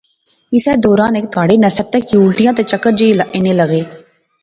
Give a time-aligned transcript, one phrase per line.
[0.55, 3.81] اسے دوران ہیک تہاڑے نصرتا کی الٹیاں تے چکر جئے اینے لاغے